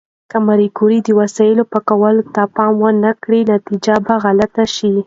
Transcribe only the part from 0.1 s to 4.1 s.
که ماري کوري د وسایلو پاکوالي ته پام ونه کړي، نتیجه